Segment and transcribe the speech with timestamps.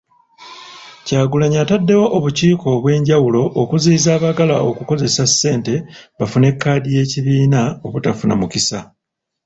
[1.05, 5.73] Kyagulanyi ataddewo obukiiko obwenjawulo okuziyiza abaagala okukozesa ssente
[6.17, 8.79] bafune kkaadi y'ekibiina obutafuna mukisa.